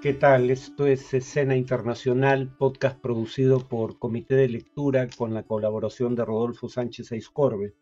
[0.00, 0.48] ¿Qué tal?
[0.50, 6.68] Esto es Escena Internacional, podcast producido por Comité de Lectura con la colaboración de Rodolfo
[6.68, 7.74] Sánchez Aiscorbe.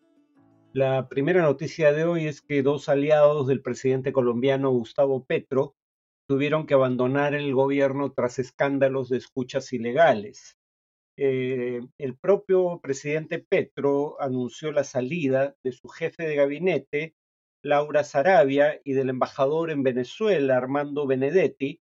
[0.72, 5.76] La primera noticia de hoy es que dos aliados del presidente colombiano Gustavo Petro
[6.26, 10.56] tuvieron que abandonar el gobierno tras escándalos de escuchas ilegales.
[11.18, 17.14] Eh, el propio presidente Petro anunció la salida de su jefe de gabinete,
[17.62, 21.82] Laura Sarabia, y del embajador en Venezuela, Armando Benedetti,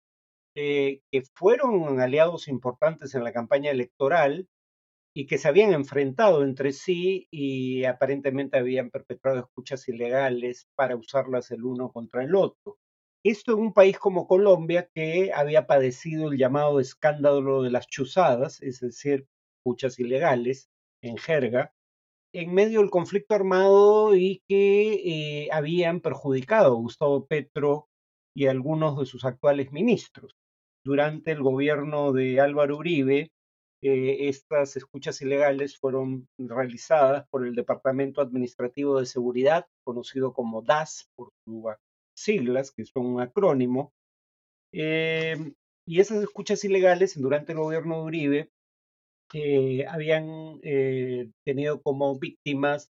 [0.56, 4.48] eh, que fueron aliados importantes en la campaña electoral
[5.16, 11.50] y que se habían enfrentado entre sí y aparentemente habían perpetrado escuchas ilegales para usarlas
[11.50, 12.78] el uno contra el otro.
[13.24, 18.62] Esto en un país como Colombia que había padecido el llamado escándalo de las chuzadas,
[18.62, 19.26] es decir,
[19.58, 20.68] escuchas ilegales
[21.02, 21.72] en jerga,
[22.32, 27.88] en medio del conflicto armado y que eh, habían perjudicado a Gustavo Petro
[28.36, 30.36] y a algunos de sus actuales ministros
[30.84, 33.30] durante el gobierno de Álvaro Uribe,
[33.82, 41.08] eh, estas escuchas ilegales fueron realizadas por el Departamento Administrativo de Seguridad, conocido como DAS
[41.16, 41.64] por sus
[42.16, 43.92] siglas, que son un acrónimo.
[44.72, 45.36] Eh,
[45.86, 48.50] y esas escuchas ilegales durante el gobierno de Uribe
[49.34, 50.60] eh, habían
[51.44, 52.88] tenido como víctimas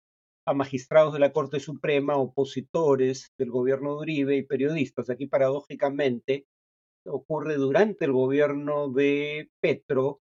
[0.46, 5.10] a magistrados de la Corte Suprema, opositores del gobierno de Uribe y periodistas.
[5.10, 6.46] Aquí, paradójicamente,
[7.08, 10.20] ocurre durante el gobierno de Petro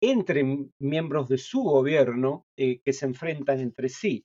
[0.00, 0.44] entre
[0.78, 4.24] miembros de su gobierno eh, que se enfrentan entre sí.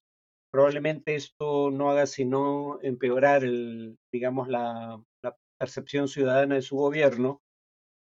[0.52, 7.42] Probablemente esto no haga sino empeorar el, digamos, la, la percepción ciudadana de su gobierno,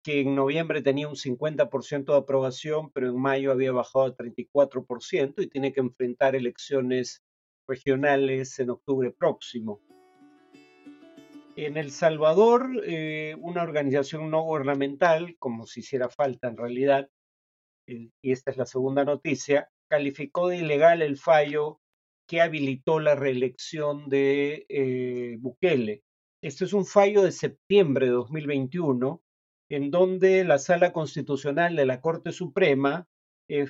[0.05, 5.43] que en noviembre tenía un 50% de aprobación, pero en mayo había bajado a 34%
[5.43, 7.23] y tiene que enfrentar elecciones
[7.67, 9.81] regionales en octubre próximo.
[11.57, 17.09] En El Salvador, eh, una organización no gubernamental, como si hiciera falta en realidad,
[17.87, 21.81] y esta es la segunda noticia, calificó de ilegal el fallo
[22.27, 26.03] que habilitó la reelección de eh, Bukele.
[26.43, 29.23] Este es un fallo de septiembre de 2021,
[29.71, 33.07] en donde la Sala Constitucional de la Corte Suprema
[33.49, 33.67] eh,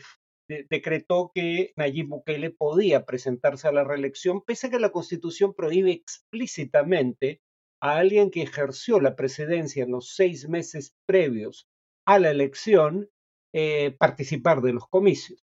[0.49, 5.93] decretó que Nayib Bukele podía presentarse a la reelección, pese a que la Constitución prohíbe
[5.93, 7.43] explícitamente
[7.85, 11.69] a alguien que ejerció la presidencia en los seis meses previos
[12.07, 13.11] a la elección
[13.53, 15.45] eh, participar de los comicios.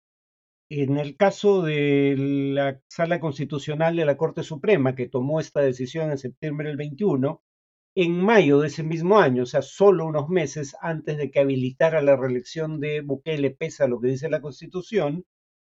[0.69, 6.09] En el caso de la Sala Constitucional de la Corte Suprema, que tomó esta decisión
[6.09, 7.43] en septiembre del 21,
[7.95, 12.01] en mayo de ese mismo año, o sea, solo unos meses antes de que habilitara
[12.01, 15.25] la reelección de Bukele, pese a lo que dice la Constitución,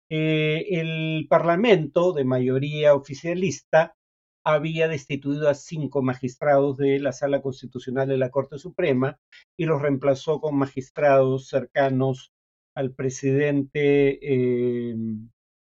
[0.10, 3.98] eh, el Parlamento, de mayoría oficialista,
[4.44, 9.20] había destituido a cinco magistrados de la Sala Constitucional de la Corte Suprema
[9.58, 12.34] y los reemplazó con magistrados cercanos
[12.76, 14.96] al presidente eh,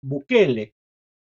[0.02, 0.74] Bukele.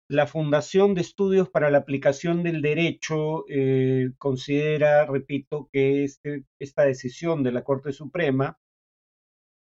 [0.09, 6.83] La Fundación de Estudios para la Aplicación del Derecho eh, considera, repito, que este, esta
[6.83, 8.59] decisión de la Corte Suprema,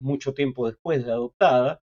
[0.01, 1.83] mucho tiempo después de adoptada,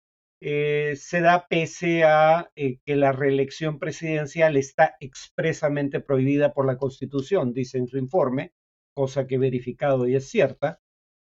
[0.41, 6.77] eh, se da pese a eh, que la reelección presidencial está expresamente prohibida por la
[6.77, 8.53] Constitución, dice en su informe,
[8.95, 10.79] cosa que he verificado y es cierta.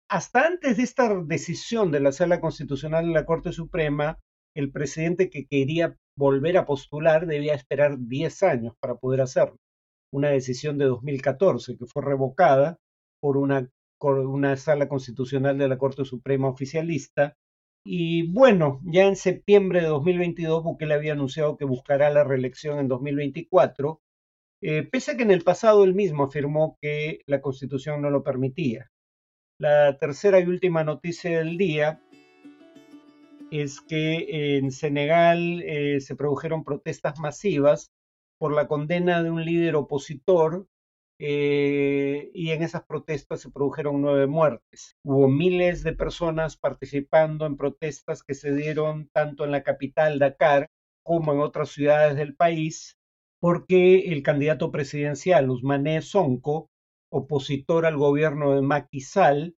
[0.08, 4.18] Hasta antes de esta decisión de la Sala Constitucional de la Corte Suprema,
[4.54, 9.58] el presidente que quería volver a postular debía esperar 10 años para poder hacerlo.
[10.12, 12.78] Una decisión de 2014 que fue revocada
[13.20, 13.68] por una,
[14.00, 17.36] una Sala Constitucional de la Corte Suprema oficialista
[17.84, 22.88] y bueno, ya en septiembre de 2022 Bukele había anunciado que buscará la reelección en
[22.88, 24.00] 2024,
[24.62, 28.24] eh, pese a que en el pasado él mismo afirmó que la constitución no lo
[28.24, 28.90] permitía.
[29.58, 32.00] La tercera y última noticia del día
[33.50, 37.92] es que en Senegal eh, se produjeron protestas masivas
[38.38, 40.66] por la condena de un líder opositor
[41.18, 44.96] eh, y en esas protestas se produjeron nueve muertes.
[45.04, 50.70] Hubo miles de personas participando en protestas que se dieron tanto en la capital, Dakar,
[51.04, 52.98] como en otras ciudades del país,
[53.40, 56.70] porque el candidato presidencial, Usmané Sonko,
[57.12, 59.56] opositor al gobierno de Macky Sall,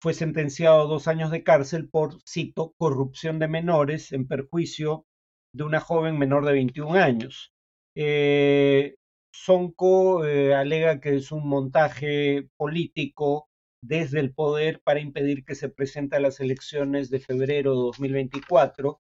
[0.00, 5.06] fue sentenciado a dos años de cárcel por, cito, corrupción de menores en perjuicio
[5.52, 7.52] de una joven menor de 21 años.
[7.96, 8.97] Eh,
[9.44, 13.48] Sonko eh, alega que es un montaje político
[13.80, 19.00] desde el poder para impedir que se presente a las elecciones de febrero de 2024.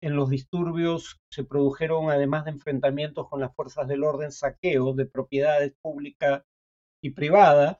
[0.00, 5.06] En los disturbios se produjeron, además de enfrentamientos con las fuerzas del orden, saqueos de
[5.06, 6.44] propiedades públicas
[7.02, 7.78] y privadas.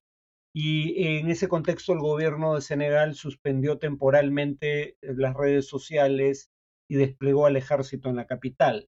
[0.54, 6.50] y en ese contexto el gobierno de Senegal suspendió temporalmente las redes sociales
[6.90, 8.88] y desplegó al ejército en la capital.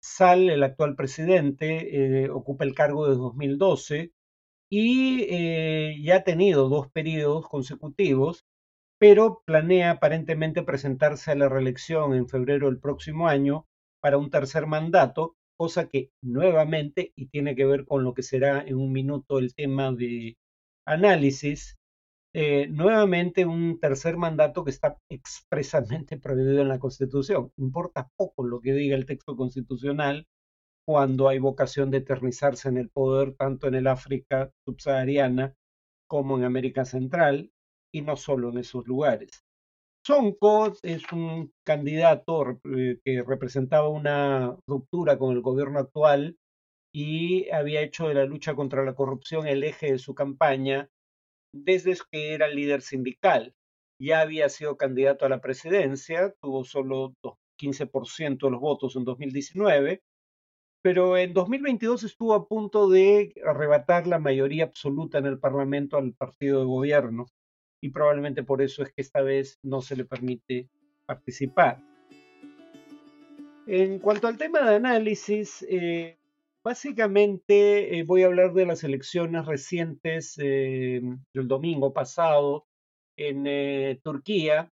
[0.00, 4.12] Sal, el actual presidente, eh, ocupa el cargo desde 2012
[4.70, 8.44] y eh, ya ha tenido dos periodos consecutivos,
[8.98, 13.66] pero planea aparentemente presentarse a la reelección en febrero del próximo año
[14.00, 18.62] para un tercer mandato, cosa que nuevamente, y tiene que ver con lo que será
[18.62, 20.36] en un minuto el tema de
[20.86, 21.76] análisis,
[22.34, 27.50] eh, nuevamente un tercer mandato que está expresamente prohibido en la Constitución.
[27.56, 30.26] Importa poco lo que diga el texto constitucional
[30.86, 35.54] cuando hay vocación de eternizarse en el poder tanto en el África subsahariana
[36.08, 37.50] como en América Central
[37.92, 39.44] y no solo en esos lugares.
[40.06, 46.36] Sonko es un candidato eh, que representaba una ruptura con el gobierno actual
[46.94, 50.88] y había hecho de la lucha contra la corrupción el eje de su campaña
[51.64, 53.54] desde que era líder sindical.
[53.98, 57.14] Ya había sido candidato a la presidencia, tuvo solo
[57.58, 60.02] 15% de los votos en 2019,
[60.82, 66.12] pero en 2022 estuvo a punto de arrebatar la mayoría absoluta en el Parlamento al
[66.12, 67.26] partido de gobierno
[67.80, 70.68] y probablemente por eso es que esta vez no se le permite
[71.06, 71.82] participar.
[73.66, 76.18] En cuanto al tema de análisis, eh,
[76.66, 81.00] Básicamente eh, voy a hablar de las elecciones recientes eh,
[81.32, 82.66] del domingo pasado
[83.16, 84.72] en eh, Turquía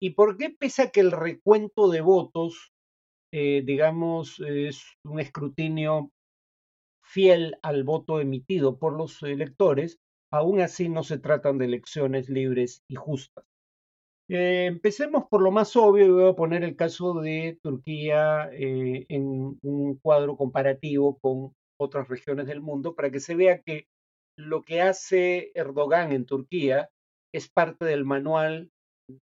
[0.00, 2.70] y por qué pese a que el recuento de votos,
[3.32, 6.12] digamos, es un escrutinio
[7.02, 9.98] fiel al voto emitido por los electores,
[10.30, 13.51] aún así no se tratan de elecciones libres y justas.
[14.34, 19.98] Empecemos por lo más obvio y voy a poner el caso de Turquía en un
[20.02, 23.88] cuadro comparativo con otras regiones del mundo para que se vea que
[24.38, 26.88] lo que hace Erdogan en Turquía
[27.34, 28.70] es parte del manual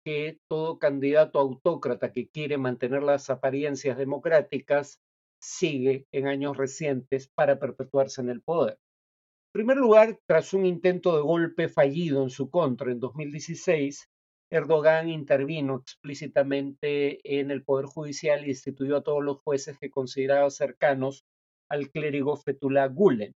[0.05, 5.01] que todo candidato autócrata que quiere mantener las apariencias democráticas
[5.43, 8.75] sigue en años recientes para perpetuarse en el poder.
[8.75, 14.10] En primer lugar, tras un intento de golpe fallido en su contra en 2016,
[14.51, 20.51] Erdogan intervino explícitamente en el Poder Judicial y instituyó a todos los jueces que consideraba
[20.51, 21.25] cercanos
[21.69, 23.33] al clérigo Fethullah Gulen.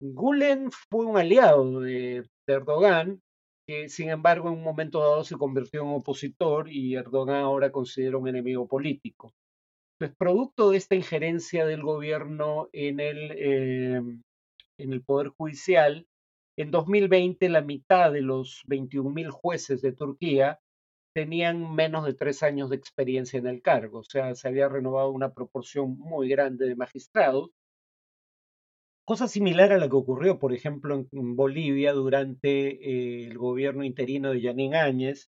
[0.00, 3.20] Gulen fue un aliado de, Erdogan,
[3.66, 8.16] que sin embargo en un momento dado se convirtió en opositor y Erdogan ahora considera
[8.16, 9.32] un enemigo político.
[9.98, 14.02] Pues producto de esta injerencia del gobierno en el, eh,
[14.78, 16.06] en el Poder Judicial,
[16.58, 20.58] en 2020 la mitad de los 21.000 jueces de Turquía
[21.14, 25.10] tenían menos de tres años de experiencia en el cargo, o sea, se había renovado
[25.10, 27.50] una proporción muy grande de magistrados.
[29.04, 34.32] Cosa similar a la que ocurrió, por ejemplo, en, Bolivia durante eh, el gobierno interino
[34.32, 35.30] de Yanín Áñez,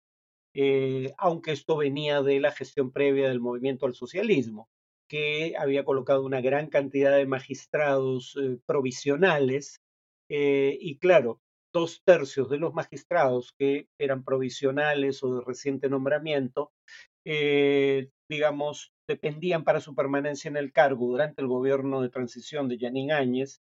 [0.54, 4.70] eh, aunque esto venía de la gestión previa del movimiento al socialismo,
[5.08, 9.83] que había colocado una gran cantidad de magistrados eh, provisionales
[10.30, 11.40] y claro,
[11.74, 16.72] dos tercios de los magistrados que eran provisionales o de reciente nombramiento,
[18.30, 23.12] digamos, dependían para su permanencia en el cargo durante el gobierno de transición de Yanín
[23.12, 23.62] Áñez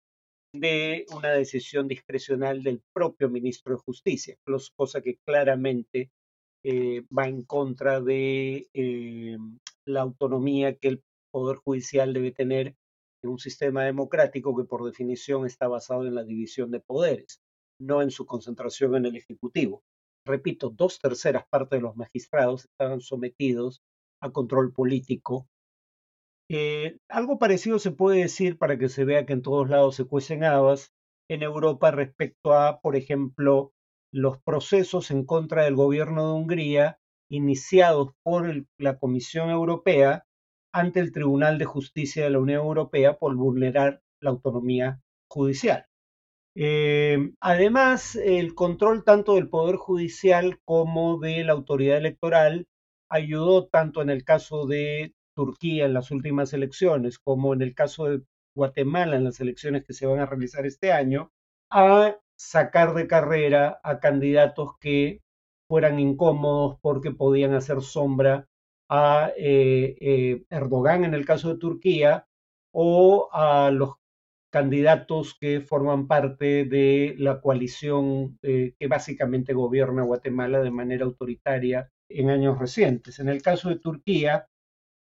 [0.54, 4.38] de una decisión discrecional del propio ministro de Justicia,
[4.76, 6.12] cosa que claramente
[6.64, 9.38] eh, va en contra de eh,
[9.86, 12.76] la autonomía que el Poder Judicial debe tener
[13.24, 17.42] en un sistema democrático que por definición está basado en la división de poderes,
[17.80, 19.84] no en su concentración en el Ejecutivo.
[20.26, 23.82] Repito, dos terceras partes de los magistrados estaban sometidos
[24.22, 25.48] a control político
[26.54, 30.04] eh, algo parecido se puede decir para que se vea que en todos lados se
[30.04, 30.94] cuecen habas
[31.30, 33.72] en Europa respecto a, por ejemplo,
[34.12, 37.00] los procesos en contra del gobierno de Hungría
[37.30, 40.26] iniciados por la Comisión Europea
[40.74, 45.86] ante el Tribunal de Justicia de la Unión Europea por vulnerar la autonomía judicial.
[46.56, 52.68] Eh, además, el control tanto del Poder Judicial como de la autoridad electoral
[53.10, 58.06] ayudó tanto en el caso de Turquía en las últimas elecciones, como en el caso
[58.06, 58.22] de
[58.56, 61.32] Guatemala en las elecciones que se van a realizar este año,
[61.70, 65.22] a sacar de carrera a candidatos que
[65.70, 68.48] fueran incómodos porque podían hacer sombra
[68.92, 72.28] a eh, eh, Erdogan en el caso de Turquía
[72.74, 73.96] o a los
[74.52, 81.90] candidatos que forman parte de la coalición eh, que básicamente gobierna Guatemala de manera autoritaria
[82.10, 83.20] en años recientes.
[83.20, 84.48] En el caso de Turquía,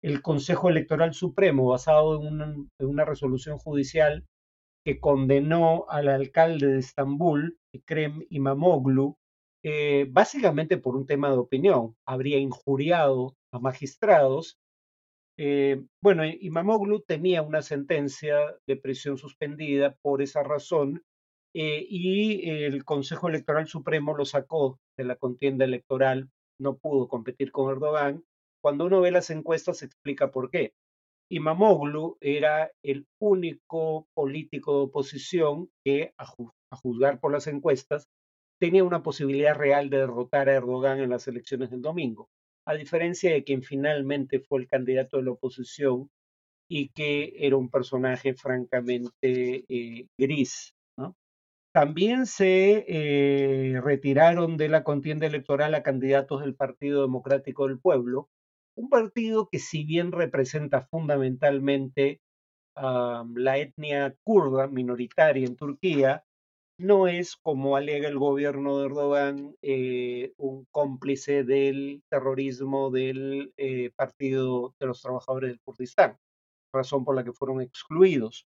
[0.02, 4.24] el Consejo Electoral Supremo, basado en una, resolución judicial,
[4.84, 9.18] que condenó al alcalde de Estambul, Ekrem Imamoglu,
[9.64, 11.96] eh, básicamente por un tema de opinión.
[12.06, 14.58] Habría injuriado a magistrados.
[15.38, 21.02] Eh, bueno, Imamoglu tenía una sentencia de prisión suspendida por esa razón
[21.54, 26.30] eh, y el Consejo Electoral Supremo lo sacó de la contienda electoral,
[26.60, 28.24] no pudo competir con Erdogan.
[28.62, 30.74] Cuando uno ve las encuestas se explica por qué.
[31.30, 36.26] Imamoglu era el único político de oposición que, a,
[36.76, 38.08] juzgar por las encuestas,
[38.60, 42.28] tenía una posibilidad real de derrotar a Erdogan en las elecciones del domingo,
[42.70, 46.08] a diferencia de quien finalmente fue el candidato de la oposición
[46.68, 50.72] y que era un personaje francamente eh, gris,
[51.72, 58.28] también se eh, retiraron de la contienda electoral a candidatos del Partido Democrático del Pueblo,
[58.76, 62.20] un partido que si bien representa fundamentalmente
[62.76, 66.24] a la etnia kurda minoritaria en Turquía,
[66.80, 73.90] no es, como alega el gobierno de Erdogan, eh, un cómplice del terrorismo del eh,
[73.94, 76.16] Partido de los Trabajadores del Kurdistán,
[76.72, 78.46] razón por la que fueron excluidos.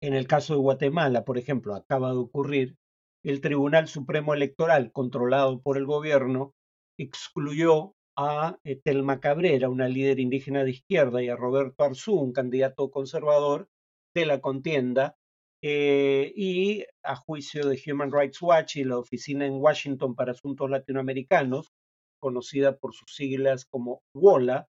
[0.00, 2.76] En el caso de Guatemala, por ejemplo, acaba de ocurrir,
[3.24, 6.54] el Tribunal Supremo Electoral, controlado por el gobierno,
[6.98, 12.32] excluyó a eh, Telma Cabrera, una líder indígena de izquierda, y a Roberto Arzú, un
[12.32, 13.68] candidato conservador,
[14.14, 15.16] de la contienda.
[15.64, 20.68] Eh, y a juicio de Human Rights Watch y la Oficina en Washington para Asuntos
[20.68, 21.72] Latinoamericanos,
[22.20, 24.66] conocida por sus siglas como WOLA,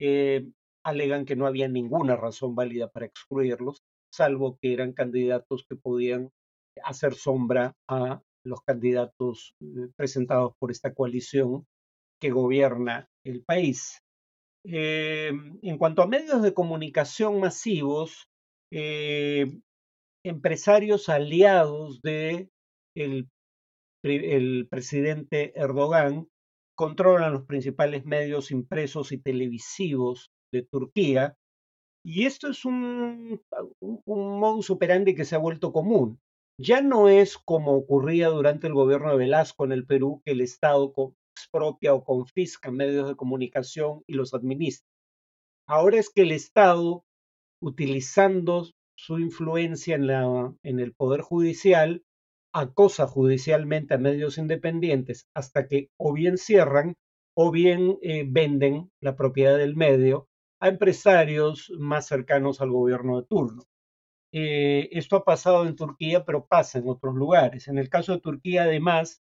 [0.00, 0.48] eh,
[0.84, 6.30] alegan que no había ninguna razón válida para excluirlos salvo que eran candidatos que podían
[6.82, 11.66] hacer sombra a los candidatos eh, presentados por esta coalición
[12.20, 14.00] que gobierna el país.
[14.64, 18.28] Eh, en cuanto a medios de comunicación masivos,
[20.28, 22.48] empresarios aliados de
[22.94, 23.28] el,
[24.70, 26.28] presidente Erdogan
[26.76, 31.36] controlan los principales medios impresos y televisivos de Turquía
[32.04, 33.42] y esto es un,
[33.80, 36.20] un, modus operandi que se ha vuelto común.
[36.60, 40.40] Ya no es como ocurría durante el gobierno de Velasco en el Perú, que el
[40.40, 40.92] Estado
[41.36, 44.88] expropia o confisca medios de comunicación y los administra.
[45.68, 47.04] Ahora es que el Estado,
[47.60, 48.66] utilizando
[48.98, 52.02] su influencia en, la, en el Poder Judicial,
[52.52, 56.96] acosa judicialmente a medios independientes hasta que o bien cierran
[57.36, 60.28] o bien eh, venden la propiedad del medio
[60.60, 63.62] a empresarios más cercanos al gobierno de turno.
[64.32, 67.68] Eh, esto ha pasado en Turquía, pero pasa en otros lugares.
[67.68, 69.22] En el caso de Turquía, además,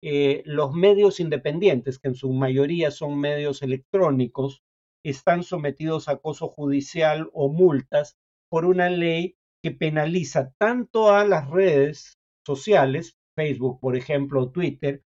[0.00, 4.62] eh, los medios independientes, que en su mayoría son medios electrónicos,
[5.02, 8.16] están sometidos a acoso judicial o multas
[8.50, 15.02] por una ley que penaliza tanto a las redes sociales, Facebook, por ejemplo, Twitter,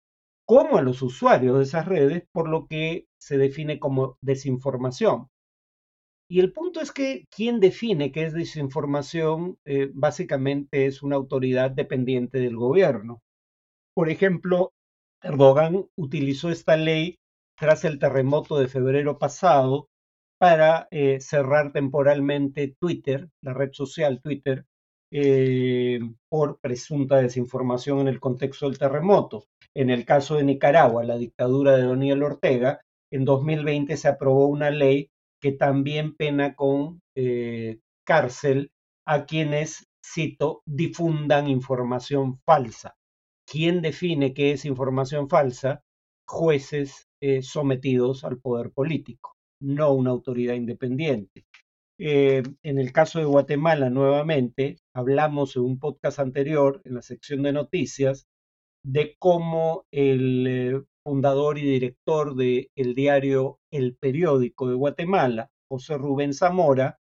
[0.46, 5.28] como a los usuarios de esas redes, por lo que se define como desinformación.
[6.32, 11.72] Y el punto es que quien define qué es desinformación eh, básicamente es una autoridad
[11.72, 13.22] dependiente del gobierno.
[13.96, 14.72] Por ejemplo,
[15.24, 17.18] Erdogan utilizó esta ley
[17.58, 19.88] tras el terremoto de febrero pasado
[20.40, 24.66] para eh, cerrar temporalmente Twitter, la red social Twitter,
[25.12, 29.46] eh, por presunta desinformación en el contexto del terremoto.
[29.76, 32.80] En el caso de Nicaragua, la dictadura de Daniel Ortega,
[33.12, 35.10] en 2020 se aprobó una ley
[35.42, 38.72] que también pena con eh, cárcel
[39.06, 42.96] a quienes, cito, difundan información falsa.
[43.46, 45.82] ¿Quién define qué es información falsa?
[46.28, 47.08] Jueces
[47.42, 51.46] sometidos al poder político, no una autoridad independiente.
[51.98, 57.44] Eh, en el caso de Guatemala, nuevamente, hablamos en un podcast anterior, en la sección
[57.44, 58.28] de noticias,
[58.84, 66.34] de cómo el fundador y director del el diario El Periódico de Guatemala, José Rubén
[66.34, 67.00] Zamora,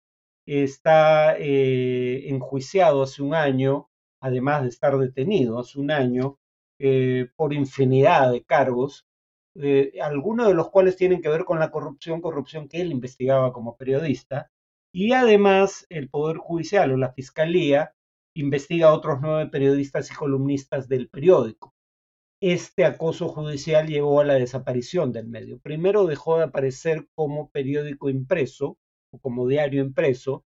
[0.46, 3.88] está eh, enjuiciado hace un año,
[4.20, 6.38] además de estar detenido hace un año,
[6.78, 9.06] eh, por infinidad de cargos,
[9.54, 13.52] eh, algunos de los cuales tienen que ver con la corrupción, corrupción que él investigaba
[13.52, 14.50] como periodista,
[14.92, 17.94] y además el Poder Judicial o la Fiscalía
[18.34, 21.74] investiga a otros nueve periodistas y columnistas del periódico
[22.42, 25.60] este acoso judicial llevó a la desaparición del medio.
[25.60, 28.78] Primero dejó de aparecer como periódico impreso
[29.12, 30.44] o como diario impreso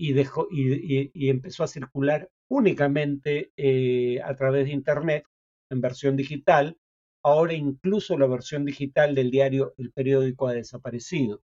[0.00, 5.26] y, dejó, y, empezó a circular únicamente eh, a través de Internet
[5.70, 6.78] en versión digital.
[7.24, 11.40] Ahora incluso la versión digital del diario El periódico ha desaparecido.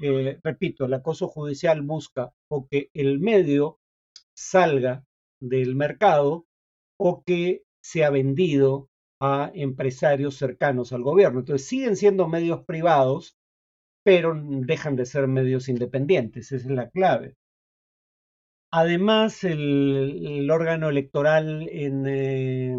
[0.00, 3.78] Eh, repito, el acoso judicial busca o que el medio
[4.34, 5.04] salga
[5.40, 6.46] del mercado
[6.98, 8.88] o que sea vendido
[9.20, 11.40] a empresarios cercanos al gobierno.
[11.40, 13.36] Entonces siguen siendo medios privados,
[14.04, 17.36] pero dejan de ser medios independientes, esa es la clave.
[18.72, 22.76] Además, el, órgano electoral en, eh,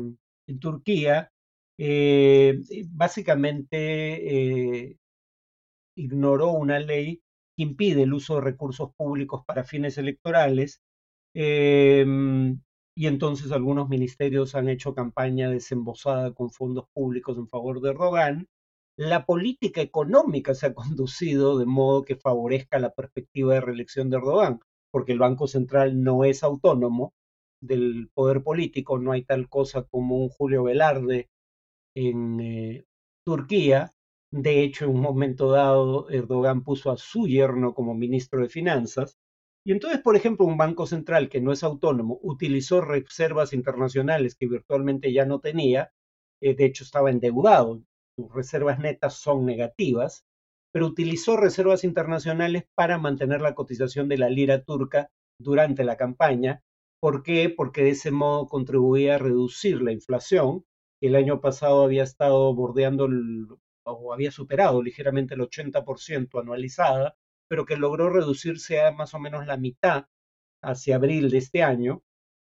[0.59, 1.31] Turquía
[1.77, 4.97] eh, básicamente eh,
[5.95, 7.21] ignoró una ley
[7.55, 10.81] que impide el uso de recursos públicos para fines electorales
[11.33, 12.61] em,
[12.95, 18.47] y entonces algunos ministerios han hecho campaña desembosada con fondos públicos en favor de Erdogan.
[18.97, 24.17] La política económica se ha conducido de modo que favorezca la perspectiva de reelección de
[24.17, 24.59] Erdogan,
[24.91, 27.13] porque el Banco Central no es autónomo
[27.61, 31.29] del poder político, no hay tal cosa como un Julio Velarde
[31.97, 32.85] en eh,
[33.25, 33.93] Turquía.
[34.31, 39.17] De hecho, en un momento dado, Erdogan puso a su yerno como ministro de Finanzas
[39.67, 44.47] y entonces, por ejemplo, un banco central que no es autónomo utilizó reservas internacionales que
[44.47, 45.91] virtualmente ya no tenía,
[46.41, 47.83] eh, de hecho estaba endeudado,
[48.15, 50.25] sus reservas netas son negativas,
[50.71, 56.63] pero utilizó reservas internacionales para mantener la cotización de la lira turca durante la campaña.
[57.01, 57.49] ¿Por qué?
[57.49, 60.63] Porque de ese modo contribuía a reducir la inflación.
[61.01, 63.07] El año pasado había estado bordeando
[63.83, 67.15] o había superado ligeramente el 80% anualizada
[67.47, 70.05] pero que logró reducirse a más o menos la mitad
[70.61, 72.03] hacia abril de este año.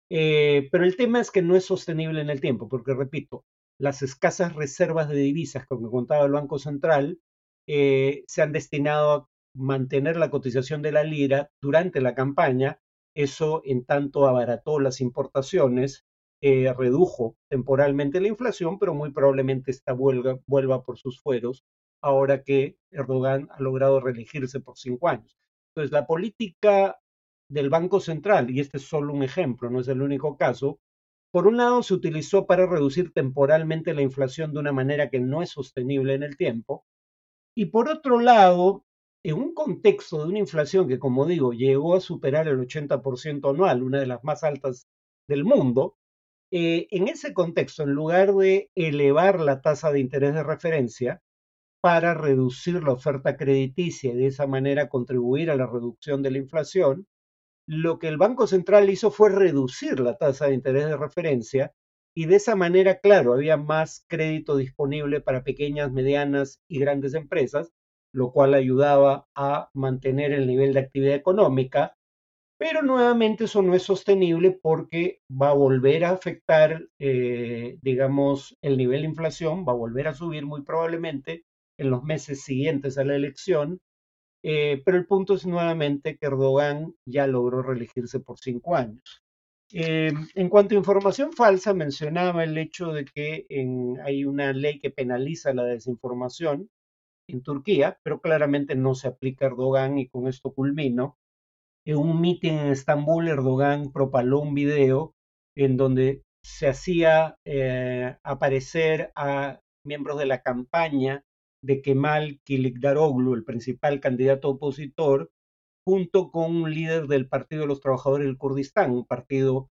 [0.09, 3.45] Eh, pero el tema es que no es sostenible en el tiempo, porque repito,
[3.79, 7.19] las escasas reservas de divisas con que contaba el Banco Central
[7.67, 12.79] eh, se han destinado a mantener la cotización de la lira durante la campaña.
[13.15, 16.05] Eso, en tanto, abarató las importaciones,
[16.41, 21.63] eh, redujo temporalmente la inflación, pero muy probablemente esta vuelva por sus fueros
[22.01, 25.35] ahora que Erdogan ha logrado reelegirse por cinco años.
[25.71, 26.99] Entonces, la política
[27.49, 30.79] del Banco Central, y este es solo un ejemplo, no es el único caso,
[31.31, 35.41] por un lado se utilizó para reducir temporalmente la inflación de una manera que no
[35.41, 36.85] es sostenible en el tiempo,
[37.55, 38.85] y por otro lado,
[39.23, 43.83] en un contexto de una inflación que, como digo, llegó a superar el 80% anual,
[43.83, 44.87] una de las más altas
[45.27, 45.95] del mundo,
[46.51, 51.21] eh, en ese contexto, en lugar de elevar la tasa de interés de referencia,
[51.81, 56.37] para reducir la oferta crediticia y de esa manera contribuir a la reducción de la
[56.39, 57.07] inflación,
[57.67, 61.73] lo que el Banco Central hizo fue reducir la tasa de interés de referencia
[62.15, 67.71] y de esa manera, claro, había más crédito disponible para pequeñas, medianas y grandes empresas,
[68.11, 71.96] lo cual ayudaba a mantener el nivel de actividad económica,
[72.57, 78.77] pero nuevamente eso no es sostenible porque va a volver a afectar, eh, digamos, el
[78.77, 81.45] nivel de inflación, va a volver a subir muy probablemente
[81.77, 83.79] en los meses siguientes a la elección,
[84.43, 89.23] eh, pero el punto es nuevamente que Erdogan ya logró reelegirse por cinco años.
[89.73, 93.45] Eh, en cuanto a información falsa, mencionaba el hecho de que
[94.03, 96.69] hay una ley que penaliza la desinformación
[97.27, 101.17] en Turquía, pero claramente no se aplica a Erdogan y con esto culmino.
[101.87, 105.15] En un mitin en Estambul, Erdogan propaló un video
[105.55, 111.23] en donde se hacía eh, aparecer a miembros de la campaña
[111.63, 115.31] de Kemal Kilikdaroglu, el principal candidato opositor,
[115.87, 119.69] junto con un líder del Partido de los Trabajadores del Kurdistán, un partido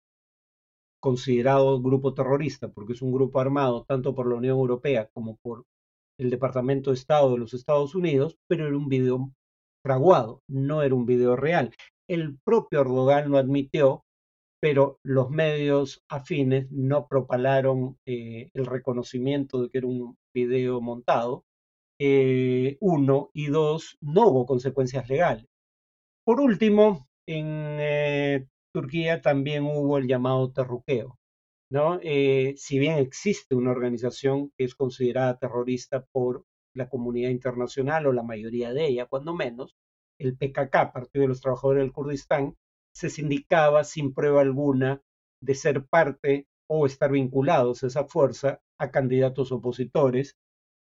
[1.03, 5.65] considerado grupo terrorista, porque es un grupo armado tanto por la Unión Europea como por
[6.19, 9.35] el Departamento de Estado de los Estados Unidos, pero era un video
[9.85, 11.75] fraguado, no era un video real.
[12.09, 14.05] El propio Erdogan lo admitió,
[14.61, 21.45] pero los medios afines no propalaron eh, el reconocimiento de que era un video montado
[21.99, 25.47] eh, uno, y dos, no hubo consecuencias legales.
[26.25, 27.47] Por último, en
[27.81, 31.19] eh, Turquía también hubo el llamado terruqueo.
[31.71, 31.99] ¿no?
[32.01, 38.23] Si bien existe una organización que es considerada terrorista por la comunidad internacional o la
[38.23, 39.75] mayoría de ella, cuando menos,
[40.19, 42.55] el PKK, Partido de los Trabajadores del Kurdistán,
[42.95, 45.03] se sindicaba sin prueba alguna
[45.43, 50.37] de ser parte o estar vinculados a esa fuerza a candidatos opositores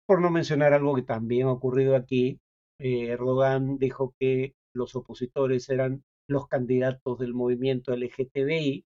[0.06, 2.40] por no mencionar algo que también ha ocurrido aquí,
[2.80, 8.86] eh, Erdogan dijo que los opositores eran los candidatos del movimiento LGTBI,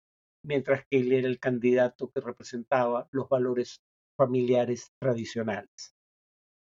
[0.45, 3.81] mientras que él era el candidato que representaba los valores
[4.17, 5.93] familiares tradicionales.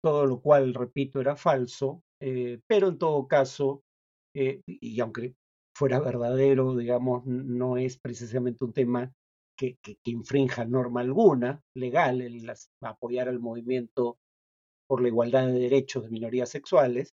[0.02, 3.83] Todo lo cual, repito, era falso, eh, pero en todo caso,
[4.35, 5.35] eh, y aunque
[5.74, 9.12] fuera verdadero, digamos, no es precisamente un tema
[9.57, 12.50] que, que, infrinja norma alguna legal, el
[12.83, 14.18] apoyar al movimiento
[14.88, 17.14] por la igualdad de derechos de minorías sexuales,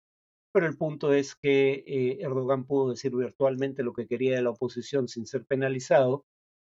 [0.53, 4.49] pero el punto es que eh, Erdogan pudo decir virtualmente lo que quería de la
[4.49, 6.25] oposición sin ser penalizado,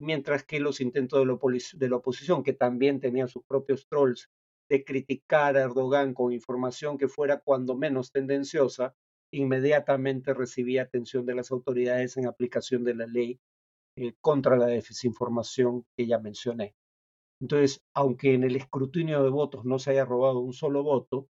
[0.01, 4.29] mientras que los intentos de la, oposición, que también tenían sus propios trolls,
[4.83, 8.97] criticar a Erdogan con información que fuera cuando menos tendenciosa,
[9.31, 13.39] inmediatamente recibía atención de las autoridades en aplicación de la ley
[13.97, 16.75] eh, contra la desinformación que ya mencioné.
[17.41, 21.29] Entonces, aunque en el escrutinio de votos no se haya robado un solo voto,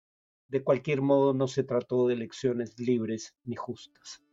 [0.48, 4.24] de cualquier modo no se trató de elecciones libres ni justas.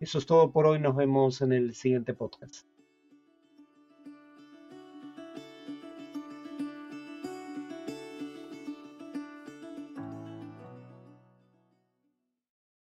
[0.00, 2.73] Eso es todo por hoy, nos vemos en el siguiente podcast.